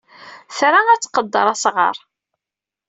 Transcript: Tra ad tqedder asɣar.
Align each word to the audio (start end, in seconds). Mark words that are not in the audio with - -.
Tra 0.57 0.79
ad 0.89 1.01
tqedder 1.01 1.47
asɣar. 1.53 1.97